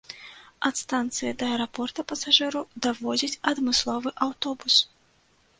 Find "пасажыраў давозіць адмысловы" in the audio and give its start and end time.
2.13-4.09